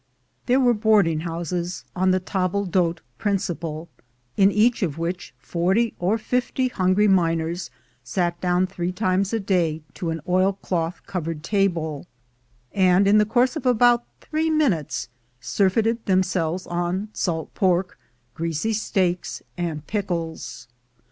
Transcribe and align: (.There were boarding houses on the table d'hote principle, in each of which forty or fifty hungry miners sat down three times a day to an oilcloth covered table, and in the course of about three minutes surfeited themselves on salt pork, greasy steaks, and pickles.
(.There 0.47 0.59
were 0.59 0.73
boarding 0.73 1.19
houses 1.19 1.85
on 1.95 2.09
the 2.09 2.19
table 2.19 2.65
d'hote 2.65 3.01
principle, 3.19 3.87
in 4.35 4.51
each 4.51 4.81
of 4.81 4.97
which 4.97 5.31
forty 5.37 5.93
or 5.99 6.17
fifty 6.17 6.69
hungry 6.69 7.07
miners 7.07 7.69
sat 8.03 8.41
down 8.41 8.65
three 8.65 8.91
times 8.91 9.31
a 9.31 9.39
day 9.39 9.83
to 9.93 10.09
an 10.09 10.19
oilcloth 10.27 11.05
covered 11.05 11.43
table, 11.43 12.07
and 12.73 13.07
in 13.07 13.19
the 13.19 13.27
course 13.27 13.55
of 13.55 13.67
about 13.67 14.03
three 14.21 14.49
minutes 14.49 15.07
surfeited 15.39 16.03
themselves 16.07 16.65
on 16.65 17.09
salt 17.13 17.53
pork, 17.53 17.99
greasy 18.33 18.73
steaks, 18.73 19.43
and 19.55 19.85
pickles. 19.85 20.67